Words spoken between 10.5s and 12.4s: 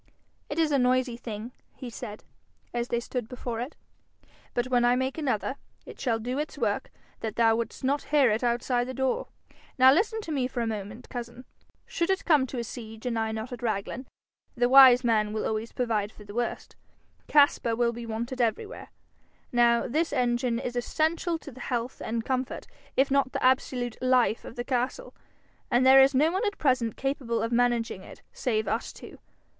a moment, cousin. Should it